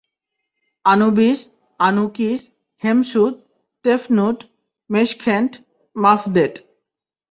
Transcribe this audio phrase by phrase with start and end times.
[0.85, 1.39] Anubis,
[1.79, 2.41] Anukis,
[2.83, 3.33] Hemsut,
[3.85, 4.37] Tefnut,
[4.89, 5.51] Meskhenet,
[5.95, 6.53] মাফদেট।